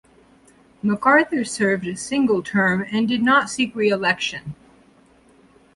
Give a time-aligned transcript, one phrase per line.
[0.83, 4.55] McArthur served a single term and did not seek re-election.